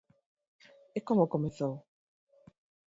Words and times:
E 0.97 0.99
como 1.07 1.31
comezou? 1.33 1.73